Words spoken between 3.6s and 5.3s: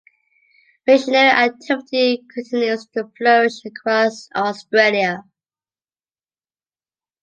across Australia.